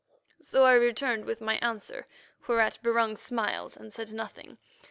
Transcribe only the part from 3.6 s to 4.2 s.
and said